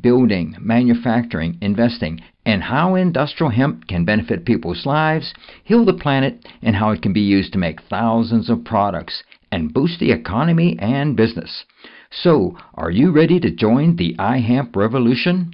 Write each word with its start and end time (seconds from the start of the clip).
building, 0.00 0.56
manufacturing, 0.60 1.58
investing, 1.60 2.20
and 2.44 2.62
how 2.62 2.94
industrial 2.94 3.50
hemp 3.50 3.86
can 3.88 4.04
benefit 4.04 4.44
people's 4.44 4.86
lives, 4.86 5.34
heal 5.64 5.84
the 5.84 5.92
planet, 5.92 6.46
and 6.62 6.76
how 6.76 6.90
it 6.90 7.02
can 7.02 7.12
be 7.12 7.20
used 7.20 7.52
to 7.52 7.58
make 7.58 7.82
thousands 7.82 8.48
of 8.48 8.64
products 8.64 9.22
and 9.52 9.72
boost 9.72 10.00
the 10.00 10.12
economy 10.12 10.76
and 10.78 11.16
business. 11.16 11.64
So, 12.10 12.56
are 12.74 12.90
you 12.90 13.12
ready 13.12 13.38
to 13.40 13.50
join 13.50 13.96
the 13.96 14.14
iHemp 14.18 14.76
revolution? 14.76 15.52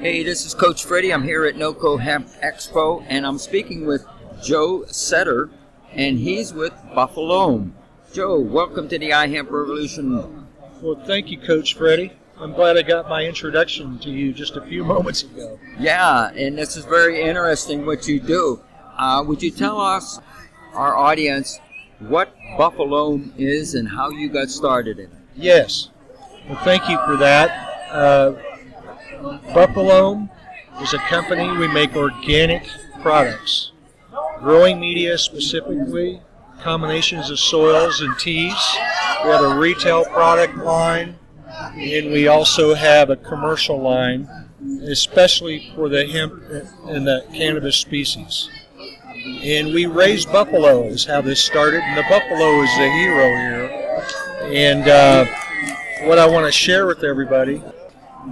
Hey, 0.00 0.22
this 0.22 0.46
is 0.46 0.54
Coach 0.54 0.84
Freddie. 0.86 1.12
I'm 1.12 1.22
here 1.22 1.44
at 1.44 1.56
NOCO 1.56 2.00
Hemp 2.00 2.28
Expo, 2.42 3.04
and 3.06 3.26
I'm 3.26 3.36
speaking 3.36 3.86
with 3.86 4.02
Joe 4.42 4.84
Setter, 4.86 5.50
and 5.94 6.18
he's 6.18 6.52
with 6.52 6.72
BuffaLoam. 6.94 7.72
Joe, 8.12 8.38
welcome 8.38 8.88
to 8.88 8.98
the 8.98 9.10
iHemp 9.10 9.50
Revolution. 9.50 10.46
Well, 10.82 11.00
thank 11.06 11.30
you, 11.30 11.38
Coach 11.38 11.74
Freddie. 11.74 12.12
I'm 12.38 12.52
glad 12.52 12.76
I 12.76 12.82
got 12.82 13.08
my 13.08 13.24
introduction 13.24 13.98
to 14.00 14.10
you 14.10 14.32
just 14.32 14.56
a 14.56 14.62
few 14.62 14.84
moments 14.94 15.22
ago. 15.22 15.58
Yeah, 15.78 16.30
and 16.30 16.56
this 16.56 16.76
is 16.76 16.84
very 16.84 17.20
interesting 17.20 17.86
what 17.86 18.08
you 18.08 18.20
do. 18.20 18.60
Uh, 18.96 19.24
would 19.26 19.42
you 19.42 19.50
tell 19.50 19.80
us, 19.80 20.20
our 20.72 20.96
audience, 20.96 21.58
what 21.98 22.34
BuffaLoam 22.58 23.32
is 23.36 23.74
and 23.74 23.88
how 23.88 24.10
you 24.10 24.28
got 24.28 24.48
started 24.48 24.98
in 24.98 25.06
it? 25.06 25.18
Yes. 25.36 25.90
Well, 26.48 26.58
thank 26.64 26.88
you 26.88 26.98
for 27.04 27.16
that. 27.16 27.50
Uh, 27.90 28.34
BuffaLoam 29.52 30.30
is 30.80 30.94
a 30.94 30.98
company, 30.98 31.50
we 31.58 31.68
make 31.68 31.94
organic 31.94 32.66
products 33.02 33.69
growing 34.40 34.80
media 34.80 35.18
specifically, 35.18 36.20
combinations 36.60 37.30
of 37.30 37.38
soils 37.38 38.00
and 38.00 38.18
teas. 38.18 38.76
We 39.24 39.30
have 39.30 39.44
a 39.44 39.58
retail 39.58 40.04
product 40.06 40.56
line, 40.56 41.16
and 41.46 42.10
we 42.10 42.26
also 42.26 42.74
have 42.74 43.10
a 43.10 43.16
commercial 43.16 43.80
line, 43.80 44.28
especially 44.82 45.70
for 45.74 45.88
the 45.88 46.06
hemp 46.06 46.42
and 46.88 47.06
the 47.06 47.24
cannabis 47.34 47.76
species. 47.76 48.48
And 49.42 49.74
we 49.74 49.84
raise 49.84 50.24
buffalo 50.24 50.84
is 50.84 51.04
how 51.04 51.20
this 51.20 51.42
started, 51.42 51.82
and 51.82 51.98
the 51.98 52.04
buffalo 52.08 52.62
is 52.62 52.70
the 52.78 52.90
hero 52.90 53.26
here. 53.36 53.90
And 54.44 54.88
uh, 54.88 55.26
what 56.06 56.18
I 56.18 56.26
want 56.26 56.46
to 56.46 56.52
share 56.52 56.86
with 56.86 57.04
everybody, 57.04 57.62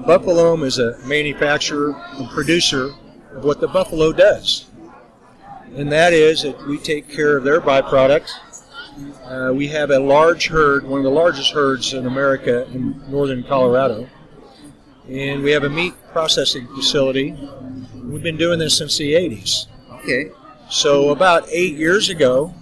BuffaLoam 0.06 0.64
is 0.64 0.78
a 0.78 0.98
manufacturer 1.06 1.94
and 2.12 2.28
producer 2.30 2.94
of 3.34 3.44
what 3.44 3.60
the 3.60 3.68
buffalo 3.68 4.12
does 4.12 4.68
and 5.78 5.92
that 5.92 6.12
is 6.12 6.42
that 6.42 6.66
we 6.66 6.76
take 6.76 7.08
care 7.08 7.36
of 7.36 7.44
their 7.44 7.60
byproducts. 7.60 8.32
Uh, 9.24 9.52
we 9.54 9.68
have 9.68 9.90
a 9.90 9.98
large 9.98 10.48
herd, 10.48 10.84
one 10.84 10.98
of 10.98 11.04
the 11.04 11.10
largest 11.10 11.52
herds 11.52 11.94
in 11.94 12.04
America 12.04 12.66
in 12.72 13.00
northern 13.08 13.44
Colorado, 13.44 14.08
and 15.08 15.40
we 15.42 15.52
have 15.52 15.62
a 15.62 15.68
meat 15.68 15.94
processing 16.12 16.66
facility. 16.74 17.36
We've 17.94 18.24
been 18.24 18.36
doing 18.36 18.58
this 18.58 18.76
since 18.76 18.98
the 18.98 19.12
80s. 19.12 19.66
Okay. 20.00 20.32
So 20.68 21.10
about 21.10 21.46
eight 21.48 21.76
years 21.76 22.08
ago, 22.08 22.52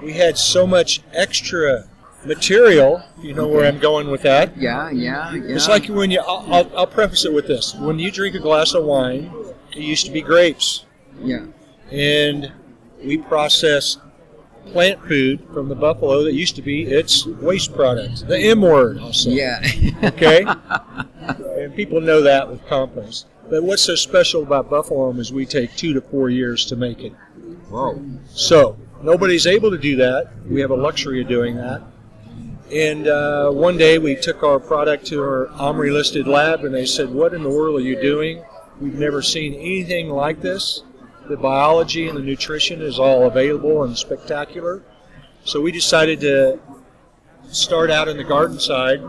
we 0.00 0.12
had 0.12 0.38
so 0.38 0.68
much 0.68 1.00
extra 1.12 1.88
material. 2.24 3.02
You 3.20 3.34
know 3.34 3.48
where 3.48 3.66
I'm 3.66 3.80
going 3.80 4.08
with 4.08 4.22
that. 4.22 4.56
Yeah, 4.56 4.88
yeah, 4.90 5.34
yeah. 5.34 5.54
It's 5.56 5.68
like 5.68 5.86
when 5.86 6.12
you. 6.12 6.20
I'll, 6.20 6.46
I'll, 6.54 6.78
I'll 6.78 6.86
preface 6.86 7.24
it 7.24 7.32
with 7.32 7.46
this: 7.46 7.74
when 7.74 7.98
you 7.98 8.10
drink 8.10 8.36
a 8.36 8.38
glass 8.38 8.72
of 8.72 8.84
wine, 8.84 9.32
it 9.72 9.82
used 9.82 10.06
to 10.06 10.12
be 10.12 10.22
grapes. 10.22 10.86
Yeah 11.22 11.46
and 11.90 12.52
we 13.02 13.18
process 13.18 13.98
plant 14.66 15.02
food 15.06 15.44
from 15.52 15.68
the 15.68 15.74
buffalo 15.74 16.22
that 16.24 16.34
used 16.34 16.56
to 16.56 16.62
be 16.62 16.82
its 16.82 17.26
waste 17.26 17.74
product, 17.74 18.26
the 18.28 18.38
M 18.38 18.62
word, 18.62 18.98
I'll 19.00 19.12
say. 19.12 19.30
Yeah. 19.30 19.60
okay? 20.04 20.44
and 21.58 21.74
people 21.74 22.00
know 22.00 22.20
that 22.22 22.48
with 22.48 22.64
compost. 22.66 23.26
But 23.48 23.64
what's 23.64 23.82
so 23.82 23.96
special 23.96 24.42
about 24.42 24.70
BuffaLoam 24.70 25.18
is 25.18 25.32
we 25.32 25.44
take 25.44 25.74
two 25.74 25.92
to 25.94 26.00
four 26.00 26.30
years 26.30 26.64
to 26.66 26.76
make 26.76 27.00
it. 27.00 27.12
Whoa. 27.68 28.00
So, 28.28 28.78
nobody's 29.02 29.46
able 29.46 29.70
to 29.70 29.78
do 29.78 29.96
that. 29.96 30.30
We 30.48 30.60
have 30.60 30.70
a 30.70 30.76
luxury 30.76 31.20
of 31.22 31.28
doing 31.28 31.56
that. 31.56 31.82
And 32.72 33.08
uh, 33.08 33.50
one 33.50 33.76
day 33.76 33.98
we 33.98 34.14
took 34.14 34.44
our 34.44 34.60
product 34.60 35.06
to 35.06 35.20
our 35.20 35.48
OMRI 35.54 35.92
listed 35.92 36.28
lab 36.28 36.64
and 36.64 36.72
they 36.72 36.86
said, 36.86 37.10
What 37.10 37.34
in 37.34 37.42
the 37.42 37.48
world 37.48 37.80
are 37.80 37.84
you 37.84 38.00
doing? 38.00 38.44
We've 38.80 38.94
never 38.94 39.22
seen 39.22 39.54
anything 39.54 40.08
like 40.08 40.40
this 40.40 40.84
the 41.30 41.36
biology 41.36 42.08
and 42.08 42.18
the 42.18 42.22
nutrition 42.22 42.82
is 42.82 42.98
all 42.98 43.26
available 43.26 43.84
and 43.84 43.96
spectacular. 43.96 44.82
So 45.44 45.60
we 45.60 45.70
decided 45.70 46.20
to 46.20 46.58
start 47.50 47.90
out 47.90 48.08
in 48.08 48.16
the 48.16 48.24
garden 48.24 48.58
side, 48.58 49.00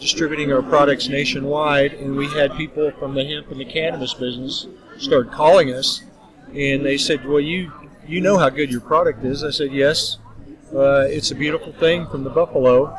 distributing 0.00 0.52
our 0.52 0.60
products 0.60 1.08
nationwide, 1.08 1.94
and 1.94 2.16
we 2.16 2.26
had 2.28 2.54
people 2.56 2.90
from 2.98 3.14
the 3.14 3.24
hemp 3.24 3.50
and 3.50 3.60
the 3.60 3.64
cannabis 3.64 4.12
business 4.12 4.66
start 4.98 5.30
calling 5.30 5.72
us, 5.72 6.02
and 6.54 6.84
they 6.84 6.98
said, 6.98 7.24
"Well, 7.24 7.40
you 7.40 7.72
you 8.06 8.20
know 8.20 8.36
how 8.36 8.50
good 8.50 8.70
your 8.70 8.80
product 8.80 9.24
is." 9.24 9.44
I 9.44 9.50
said, 9.50 9.72
"Yes, 9.72 10.18
uh, 10.74 11.06
it's 11.08 11.30
a 11.30 11.34
beautiful 11.34 11.72
thing 11.72 12.06
from 12.08 12.24
the 12.24 12.30
buffalo." 12.30 12.96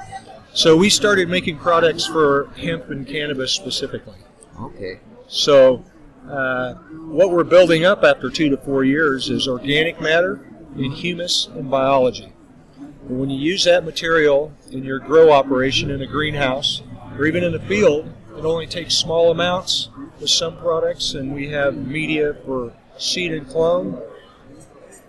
So 0.53 0.75
we 0.75 0.89
started 0.89 1.29
making 1.29 1.57
products 1.57 2.05
for 2.05 2.49
hemp 2.57 2.89
and 2.89 3.05
cannabis 3.05 3.51
specifically. 3.51 4.19
Okay. 4.59 4.99
So 5.27 5.83
uh, 6.29 6.73
what 7.09 7.31
we're 7.31 7.43
building 7.43 7.85
up 7.85 8.03
after 8.03 8.29
two 8.29 8.49
to 8.49 8.57
four 8.57 8.83
years 8.83 9.29
is 9.29 9.47
organic 9.47 9.99
matter 9.99 10.45
in 10.77 10.91
humus 10.91 11.47
and 11.47 11.69
biology. 11.69 12.31
And 12.77 13.19
when 13.19 13.29
you 13.29 13.39
use 13.39 13.63
that 13.65 13.83
material 13.83 14.53
in 14.71 14.83
your 14.83 14.99
grow 14.99 15.31
operation 15.31 15.89
in 15.89 16.01
a 16.01 16.07
greenhouse 16.07 16.81
or 17.17 17.25
even 17.25 17.43
in 17.43 17.53
a 17.55 17.59
field, 17.59 18.13
it 18.37 18.45
only 18.45 18.67
takes 18.67 18.95
small 18.95 19.31
amounts 19.31 19.89
with 20.19 20.29
some 20.29 20.57
products, 20.57 21.13
and 21.13 21.33
we 21.33 21.49
have 21.49 21.75
media 21.75 22.35
for 22.45 22.73
seed 22.97 23.33
and 23.33 23.47
clone. 23.49 24.01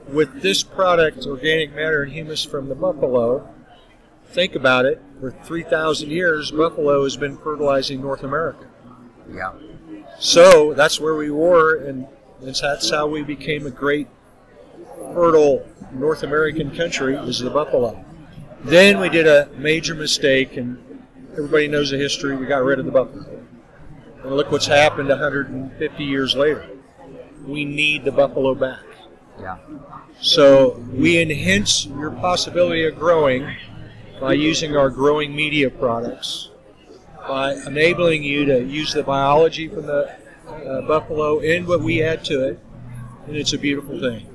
With 0.08 0.42
this 0.42 0.62
product, 0.62 1.26
organic 1.26 1.74
matter 1.74 2.02
and 2.02 2.12
humus 2.12 2.44
from 2.44 2.68
the 2.68 2.74
buffalo, 2.74 3.48
think 4.26 4.54
about 4.54 4.84
it, 4.84 5.00
for 5.20 5.30
3,000 5.30 6.10
years, 6.10 6.50
buffalo 6.50 7.04
has 7.04 7.16
been 7.16 7.36
fertilizing 7.36 8.00
North 8.00 8.24
America. 8.24 8.66
Yeah. 9.32 9.52
So 10.18 10.74
that's 10.74 11.00
where 11.00 11.14
we 11.14 11.30
were, 11.30 11.76
and 11.84 12.06
that's 12.40 12.90
how 12.90 13.06
we 13.06 13.22
became 13.22 13.66
a 13.66 13.70
great, 13.70 14.08
fertile 15.14 15.66
North 15.92 16.22
American 16.22 16.70
country, 16.74 17.16
is 17.16 17.40
the 17.40 17.50
buffalo. 17.50 18.04
Then 18.64 19.00
we 19.00 19.08
did 19.08 19.26
a 19.26 19.48
major 19.56 19.94
mistake, 19.94 20.56
and 20.56 20.78
everybody 21.32 21.68
knows 21.68 21.90
the 21.90 21.98
history. 21.98 22.36
We 22.36 22.46
got 22.46 22.62
rid 22.62 22.78
of 22.78 22.84
the 22.84 22.92
buffalo. 22.92 23.40
And 24.22 24.36
look 24.36 24.52
what's 24.52 24.66
happened 24.66 25.08
150 25.08 26.04
years 26.04 26.36
later. 26.36 26.68
We 27.44 27.64
need 27.64 28.04
the 28.04 28.12
buffalo 28.12 28.54
back. 28.54 28.84
Yeah. 29.40 29.58
So 30.20 30.80
we 30.92 31.20
enhance 31.20 31.86
your 31.86 32.12
possibility 32.12 32.86
of 32.86 32.96
growing 32.96 33.56
by 34.20 34.34
using 34.34 34.76
our 34.76 34.88
growing 34.88 35.34
media 35.34 35.68
products 35.68 36.51
by 37.26 37.54
enabling 37.66 38.22
you 38.22 38.44
to 38.46 38.64
use 38.64 38.92
the 38.92 39.02
biology 39.02 39.68
from 39.68 39.86
the 39.86 40.16
uh, 40.48 40.82
buffalo 40.82 41.40
and 41.40 41.66
what 41.66 41.80
we 41.80 42.02
add 42.02 42.24
to 42.26 42.48
it, 42.48 42.60
and 43.26 43.36
it's 43.36 43.52
a 43.52 43.58
beautiful 43.58 44.00
thing. 44.00 44.26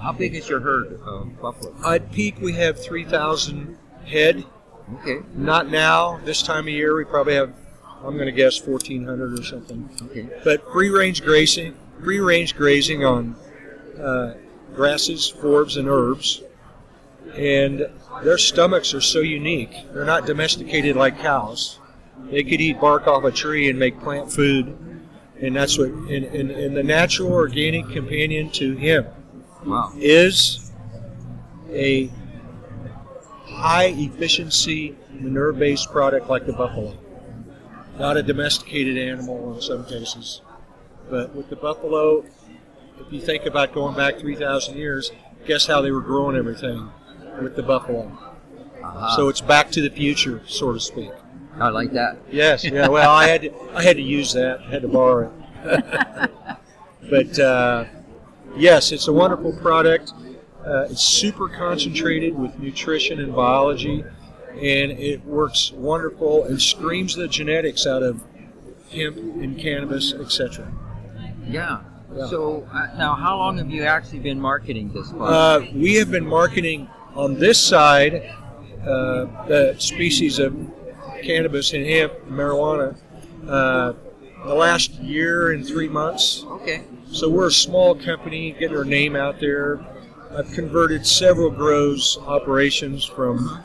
How 0.00 0.12
big 0.12 0.34
is 0.34 0.48
your 0.48 0.60
herd 0.60 1.00
of 1.06 1.40
buffalo? 1.40 1.74
At 1.86 2.12
peak, 2.12 2.36
we 2.40 2.52
have 2.54 2.78
3,000 2.78 3.78
head. 4.04 4.44
Okay. 4.96 5.20
Not 5.34 5.70
now. 5.70 6.20
This 6.24 6.42
time 6.42 6.64
of 6.64 6.74
year, 6.74 6.94
we 6.94 7.04
probably 7.04 7.34
have, 7.34 7.54
I'm 8.02 8.14
going 8.14 8.26
to 8.26 8.32
guess, 8.32 8.60
1,400 8.60 9.38
or 9.38 9.42
something. 9.42 9.88
Okay. 10.02 10.28
But 10.44 10.70
free 10.72 10.90
range 10.90 11.22
grazing, 11.22 11.74
free 12.02 12.20
range 12.20 12.54
grazing 12.54 13.02
on 13.02 13.34
uh, 13.98 14.34
grasses, 14.74 15.32
forbs, 15.32 15.78
and 15.78 15.88
herbs, 15.88 16.42
and 17.34 17.88
their 18.22 18.36
stomachs 18.36 18.92
are 18.92 19.00
so 19.00 19.20
unique. 19.20 19.74
They're 19.92 20.04
not 20.04 20.26
domesticated 20.26 20.96
like 20.96 21.18
cows. 21.18 21.78
They 22.30 22.42
could 22.42 22.60
eat 22.60 22.80
bark 22.80 23.06
off 23.06 23.24
a 23.24 23.30
tree 23.30 23.68
and 23.68 23.78
make 23.78 24.00
plant 24.00 24.32
food, 24.32 24.76
and 25.40 25.54
that's 25.54 25.78
what. 25.78 25.88
And, 25.88 26.24
and, 26.24 26.50
and 26.50 26.76
the 26.76 26.82
natural 26.82 27.32
organic 27.32 27.88
companion 27.90 28.50
to 28.52 28.74
him 28.74 29.06
wow. 29.64 29.92
is 29.96 30.72
a 31.70 32.10
high 33.44 33.94
efficiency 33.96 34.96
manure 35.12 35.52
based 35.52 35.90
product 35.90 36.28
like 36.28 36.46
the 36.46 36.52
buffalo, 36.52 36.96
not 37.98 38.16
a 38.16 38.22
domesticated 38.22 38.96
animal 38.96 39.54
in 39.54 39.60
some 39.60 39.84
cases. 39.84 40.40
But 41.10 41.34
with 41.34 41.50
the 41.50 41.56
buffalo, 41.56 42.24
if 42.98 43.12
you 43.12 43.20
think 43.20 43.46
about 43.46 43.72
going 43.72 43.96
back 43.96 44.18
3,000 44.18 44.76
years, 44.76 45.12
guess 45.46 45.66
how 45.66 45.80
they 45.80 45.90
were 45.90 46.00
growing 46.00 46.36
everything 46.36 46.90
with 47.42 47.56
the 47.56 47.62
buffalo. 47.62 48.06
Uh-huh. 48.82 49.16
So 49.16 49.28
it's 49.28 49.40
back 49.40 49.70
to 49.72 49.80
the 49.80 49.90
future, 49.90 50.42
so 50.46 50.72
to 50.72 50.80
speak. 50.80 51.10
I 51.60 51.68
like 51.68 51.92
that. 51.92 52.18
Yes, 52.30 52.64
yeah. 52.64 52.88
Well, 52.88 53.10
I 53.10 53.26
had 53.26 53.42
to, 53.42 53.52
I 53.74 53.82
had 53.82 53.96
to 53.96 54.02
use 54.02 54.32
that, 54.32 54.60
had 54.62 54.82
to 54.82 54.88
borrow 54.88 55.32
it. 55.64 56.30
but 57.10 57.38
uh, 57.38 57.84
yes, 58.56 58.92
it's 58.92 59.08
a 59.08 59.12
wonderful 59.12 59.52
product. 59.52 60.12
Uh, 60.66 60.86
it's 60.90 61.02
super 61.02 61.48
concentrated 61.48 62.36
with 62.36 62.58
nutrition 62.58 63.20
and 63.20 63.34
biology, 63.34 64.02
and 64.50 64.92
it 64.92 65.24
works 65.24 65.72
wonderful 65.72 66.44
and 66.44 66.60
screams 66.60 67.14
the 67.14 67.28
genetics 67.28 67.86
out 67.86 68.02
of 68.02 68.22
hemp 68.90 69.16
and 69.16 69.58
cannabis, 69.58 70.12
etc. 70.14 70.72
Yeah. 71.46 71.80
Yeah. 72.14 72.26
So 72.28 72.68
uh, 72.72 72.96
now, 72.96 73.14
how 73.14 73.36
long 73.36 73.58
have 73.58 73.70
you 73.70 73.84
actually 73.84 74.20
been 74.20 74.40
marketing 74.40 74.92
this 74.92 75.10
product? 75.10 75.72
Uh, 75.72 75.76
we 75.76 75.94
have 75.96 76.10
been 76.10 76.26
marketing 76.26 76.88
on 77.14 77.34
this 77.34 77.58
side 77.58 78.32
uh, 78.86 79.46
the 79.46 79.74
species 79.78 80.38
of 80.38 80.54
cannabis 81.22 81.72
and 81.72 81.86
hemp, 81.86 82.12
marijuana, 82.28 82.96
uh, 83.48 83.92
the 84.44 84.54
last 84.54 84.92
year 84.94 85.52
and 85.52 85.66
three 85.66 85.88
months. 85.88 86.44
okay. 86.46 86.82
So 87.10 87.30
we're 87.30 87.46
a 87.46 87.52
small 87.52 87.94
company, 87.94 88.52
getting 88.52 88.76
our 88.76 88.84
name 88.84 89.14
out 89.14 89.38
there. 89.38 89.80
I've 90.36 90.50
converted 90.52 91.06
several 91.06 91.50
grows 91.50 92.18
operations 92.26 93.04
from 93.04 93.62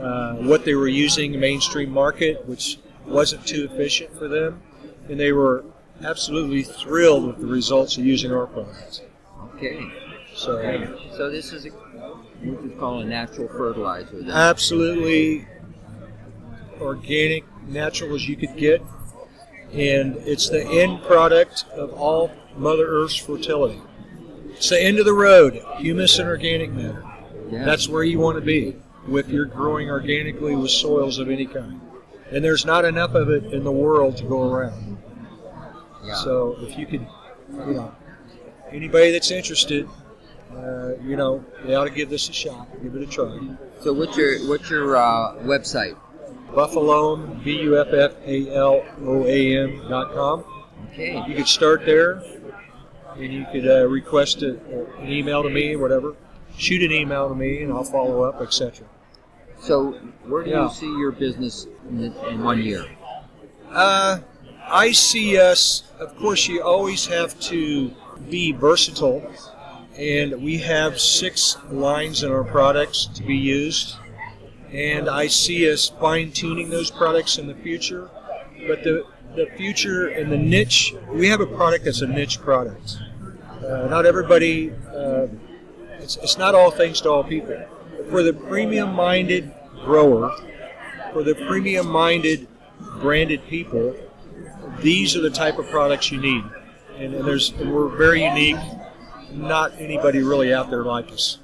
uh, 0.00 0.34
what 0.36 0.64
they 0.64 0.74
were 0.74 0.88
using 0.88 1.34
in 1.34 1.40
mainstream 1.40 1.90
market, 1.90 2.44
which 2.46 2.78
wasn't 3.06 3.46
too 3.46 3.68
efficient 3.70 4.16
for 4.18 4.26
them, 4.26 4.60
and 5.08 5.18
they 5.18 5.32
were 5.32 5.64
absolutely 6.04 6.62
thrilled 6.62 7.26
with 7.26 7.38
the 7.38 7.46
results 7.46 7.96
of 7.96 8.04
using 8.04 8.32
our 8.32 8.46
products. 8.46 9.02
Okay. 9.54 9.80
So 10.34 10.60
So 11.16 11.30
this 11.30 11.52
is 11.52 11.66
a, 11.66 11.70
what 11.70 12.62
you 12.64 12.70
call 12.78 13.00
a 13.00 13.04
natural 13.04 13.48
fertilizer. 13.48 14.22
Then. 14.22 14.30
absolutely 14.30 15.46
organic, 16.80 17.44
natural 17.66 18.14
as 18.14 18.28
you 18.28 18.36
could 18.36 18.56
get, 18.56 18.82
and 19.72 20.16
it's 20.18 20.48
the 20.48 20.66
end 20.66 21.02
product 21.02 21.64
of 21.72 21.92
all 21.92 22.30
Mother 22.56 22.86
Earth's 22.86 23.16
fertility. 23.16 23.80
It's 24.50 24.70
the 24.70 24.82
end 24.82 24.98
of 24.98 25.04
the 25.04 25.12
road, 25.12 25.62
humus 25.78 26.18
and 26.18 26.28
organic 26.28 26.72
matter. 26.72 27.04
yeah. 27.50 27.64
That's 27.64 27.88
where 27.88 28.02
you 28.02 28.18
want 28.18 28.36
to 28.36 28.44
be 28.44 28.76
with 29.06 29.28
your 29.28 29.44
growing 29.44 29.88
organically 29.90 30.56
with 30.56 30.70
soils 30.70 31.18
of 31.18 31.30
any 31.30 31.46
kind. 31.46 31.80
And 32.32 32.44
there's 32.44 32.66
not 32.66 32.84
enough 32.84 33.14
of 33.14 33.30
it 33.30 33.44
in 33.54 33.64
the 33.64 33.72
world 33.72 34.16
to 34.18 34.24
go 34.24 34.50
around. 34.50 34.98
yeah. 36.04 36.14
So 36.14 36.56
if 36.60 36.76
you 36.76 36.86
could, 36.86 37.06
you 37.52 37.74
know, 37.74 37.94
anybody 38.70 39.12
that's 39.12 39.30
interested, 39.30 39.88
uh, 40.54 40.94
you 41.02 41.16
know, 41.16 41.44
they 41.64 41.74
ought 41.74 41.84
to 41.84 41.90
give 41.90 42.10
this 42.10 42.28
a 42.28 42.32
shot, 42.32 42.66
give 42.82 42.96
it 42.96 43.02
a 43.02 43.06
try. 43.06 43.38
So 43.80 43.92
what's 43.92 44.16
your 44.16 44.46
what's 44.48 44.68
your 44.68 44.96
uh, 44.96 45.34
website? 45.44 45.96
BuffaLoam, 46.52 47.42
B 47.44 47.60
U 47.62 47.80
F 47.80 47.88
F 47.92 48.12
A 48.24 48.54
L 48.54 48.84
O 49.04 49.24
A 49.26 49.56
M 49.58 49.88
dot 49.88 50.12
com. 50.14 50.44
Okay. 50.92 51.22
You 51.28 51.34
could 51.36 51.48
start 51.48 51.84
there, 51.84 52.22
and 53.16 53.32
you 53.32 53.46
could 53.52 53.66
uh, 53.68 53.86
request 53.86 54.42
a, 54.42 54.58
an 54.98 55.08
email 55.10 55.42
to 55.42 55.50
me, 55.50 55.76
whatever. 55.76 56.14
Shoot 56.56 56.82
an 56.82 56.92
email 56.92 57.28
to 57.28 57.34
me, 57.34 57.62
and 57.62 57.72
I'll 57.72 57.84
follow 57.84 58.22
up, 58.22 58.40
etc. 58.40 58.86
So 59.60 59.92
where 60.26 60.42
do 60.44 60.50
Yeah. 60.50 60.64
you 60.64 60.70
see 60.70 60.86
your 60.98 61.12
business 61.12 61.66
in, 61.88 62.12
in 62.28 62.42
one 62.42 62.62
year? 62.62 62.84
Uh, 63.70 64.18
I 64.66 64.92
see 64.92 65.38
us. 65.38 65.84
Of 66.00 66.16
course, 66.16 66.48
you 66.48 66.62
always 66.62 67.06
have 67.06 67.38
to 67.40 67.90
be 68.30 68.52
versatile, 68.52 69.30
and 69.96 70.42
we 70.42 70.58
have 70.58 70.98
six 71.00 71.56
lines 71.70 72.22
in 72.22 72.30
our 72.32 72.44
products 72.44 73.06
to 73.14 73.22
be 73.22 73.36
used. 73.36 73.96
And 74.72 75.08
I 75.08 75.28
see 75.28 75.70
us 75.70 75.88
fine 75.88 76.32
tuning 76.32 76.70
those 76.70 76.90
products 76.90 77.38
in 77.38 77.46
the 77.46 77.54
future. 77.54 78.10
But 78.66 78.84
the 78.84 79.06
the 79.34 79.46
future 79.56 80.08
and 80.08 80.32
the 80.32 80.36
niche, 80.36 80.94
we 81.10 81.28
have 81.28 81.40
a 81.40 81.46
product 81.46 81.84
that's 81.84 82.00
a 82.00 82.06
niche 82.06 82.40
product. 82.40 82.98
Uh, 83.64 83.86
not 83.88 84.06
everybody. 84.06 84.72
Uh, 84.94 85.28
it's, 85.98 86.16
it's 86.16 86.38
not 86.38 86.54
all 86.54 86.70
things 86.70 87.00
to 87.02 87.10
all 87.10 87.24
people. 87.24 87.56
For 88.10 88.22
the 88.22 88.32
premium-minded 88.32 89.52
grower, 89.84 90.34
for 91.12 91.22
the 91.22 91.34
premium-minded 91.34 92.48
branded 93.00 93.46
people, 93.48 93.94
these 94.80 95.16
are 95.16 95.20
the 95.20 95.30
type 95.30 95.58
of 95.58 95.68
products 95.68 96.10
you 96.10 96.20
need. 96.20 96.44
And, 96.96 97.14
and 97.14 97.24
there's 97.26 97.50
and 97.52 97.72
we're 97.72 97.88
very 97.88 98.24
unique. 98.24 98.56
Not 99.30 99.72
anybody 99.78 100.22
really 100.22 100.54
out 100.54 100.70
there 100.70 100.84
like 100.84 101.12
us 101.12 101.38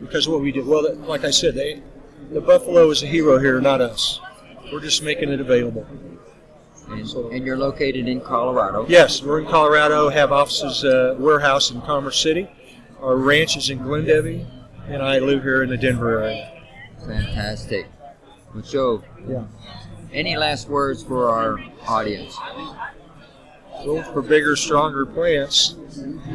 because 0.00 0.26
of 0.26 0.32
what 0.32 0.40
we 0.40 0.50
did. 0.50 0.66
Well, 0.66 0.94
like 0.96 1.24
I 1.24 1.30
said, 1.30 1.54
they, 1.54 1.82
the 2.30 2.40
BuffaLoam 2.40 2.92
is 2.92 3.02
a 3.02 3.06
hero 3.06 3.38
here, 3.38 3.60
not 3.60 3.80
us. 3.80 4.20
We're 4.72 4.80
just 4.80 5.02
making 5.02 5.30
it 5.30 5.40
available. 5.40 5.86
And, 6.88 7.06
and 7.32 7.46
you're 7.46 7.58
located 7.58 8.08
in 8.08 8.20
Colorado. 8.20 8.86
Yes, 8.88 9.22
we're 9.22 9.40
in 9.40 9.46
Colorado. 9.46 10.08
Have 10.08 10.32
offices, 10.32 10.84
uh, 10.84 11.16
warehouse 11.18 11.70
in 11.70 11.80
Commerce 11.82 12.18
City. 12.18 12.48
Our 13.00 13.16
ranch 13.16 13.56
is 13.56 13.70
in 13.70 13.78
Glendive, 13.78 14.46
and 14.88 15.02
I 15.02 15.18
live 15.18 15.42
here 15.42 15.62
in 15.62 15.68
the 15.70 15.76
Denver 15.76 16.22
area. 16.22 16.62
Fantastic. 17.06 17.86
Well, 18.54 18.62
Joe, 18.62 19.02
Yeah. 19.28 19.44
any 20.12 20.36
last 20.36 20.68
words 20.68 21.02
for 21.02 21.28
our 21.28 21.58
audience? 21.86 22.36
So 23.84 24.02
for 24.12 24.22
bigger, 24.22 24.56
stronger 24.56 25.06
plants, 25.06 25.76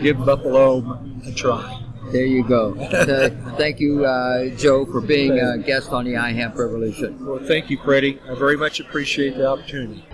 give 0.02 0.24
buffalo 0.24 1.00
a 1.28 1.32
try. 1.34 1.82
There 2.12 2.26
you 2.26 2.48
go. 2.48 2.76
Uh, 2.76 3.56
thank 3.58 3.80
you, 3.80 4.06
uh, 4.06 4.56
Joe, 4.58 4.86
for 4.86 5.02
being 5.02 5.40
a 5.40 5.58
guest 5.58 5.90
on 5.90 6.06
the 6.06 6.14
iHemp 6.14 6.56
Revolution. 6.56 7.26
Well, 7.26 7.40
thank 7.48 7.70
you, 7.70 7.80
Freddie. 7.84 8.20
I 8.30 8.36
very 8.38 8.58
much 8.58 8.80
appreciate 8.80 9.36
the 9.36 9.48
opportunity. 9.48 10.06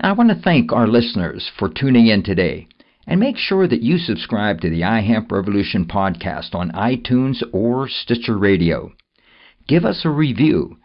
I 0.00 0.12
want 0.12 0.30
to 0.30 0.40
thank 0.42 0.72
our 0.72 0.86
listeners 0.86 1.50
for 1.58 1.68
tuning 1.68 2.06
in 2.06 2.22
today. 2.22 2.68
And 3.06 3.20
make 3.20 3.36
sure 3.36 3.66
that 3.66 3.82
you 3.82 3.98
subscribe 3.98 4.60
to 4.60 4.70
the 4.70 4.82
iHemp 4.82 5.32
Revolution 5.32 5.86
podcast 5.86 6.54
on 6.54 6.70
iTunes 6.72 7.42
or 7.52 7.88
Stitcher 7.88 8.36
Radio. 8.36 8.92
Give 9.66 9.84
us 9.84 10.02
a 10.04 10.10
review 10.10 10.77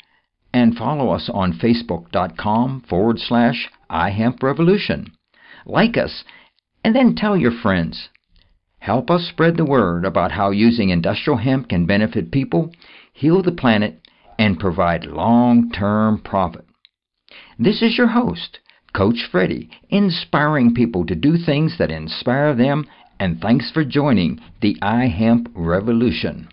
and 0.54 0.76
follow 0.76 1.10
us 1.10 1.30
on 1.34 1.54
Facebook.com 1.54 2.84
forward 2.88 3.20
slash 3.20 3.70
iHemp 3.90 4.44
Revolution. 4.44 5.12
Like 5.66 5.98
us 5.98 6.24
and 6.84 6.96
then 6.96 7.16
tell 7.16 7.38
your 7.38 7.52
friends. 7.52 8.10
Help 8.80 9.10
us 9.10 9.28
spread 9.30 9.56
the 9.58 9.66
word 9.66 10.04
about 10.04 10.34
how 10.34 10.52
using 10.52 10.90
industrial 10.90 11.38
hemp 11.38 11.70
can 11.70 11.86
benefit 11.86 12.32
people, 12.32 12.72
heal 13.14 13.42
the 13.42 13.52
planet, 13.52 14.02
and 14.38 14.60
provide 14.60 15.06
long 15.06 15.72
term 15.72 16.20
profit. 16.20 16.66
This 17.58 17.82
is 17.82 17.98
your 17.98 18.08
host, 18.08 18.60
Coach 18.94 19.26
Freddie, 19.32 19.70
inspiring 19.90 20.74
people 20.74 21.06
to 21.06 21.16
do 21.16 21.38
things 21.38 21.78
that 21.80 21.92
inspire 21.92 22.54
them, 22.54 22.86
and 23.20 23.40
thanks 23.40 23.72
for 23.72 23.86
joining 23.86 24.40
the 24.62 24.76
iHemp 24.82 25.48
Revolution. 25.56 26.50